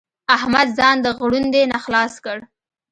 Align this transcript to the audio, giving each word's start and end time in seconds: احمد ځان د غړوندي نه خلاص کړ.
احمد 0.35 0.67
ځان 0.77 0.95
د 1.01 1.07
غړوندي 1.17 1.63
نه 1.71 1.77
خلاص 1.83 2.13
کړ. 2.23 2.37